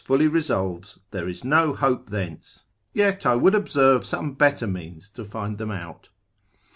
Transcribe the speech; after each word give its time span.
4. 0.03 0.17
fully 0.17 0.27
resolves, 0.27 0.97
there 1.11 1.27
is 1.27 1.43
no 1.43 1.75
hope 1.75 2.09
thence, 2.09 2.65
yet 2.91 3.23
I 3.23 3.35
would 3.35 3.53
observe 3.53 4.03
some 4.03 4.33
better 4.33 4.65
means 4.65 5.11
to 5.11 5.23
find 5.23 5.59
them 5.59 5.69
out. 5.69 6.09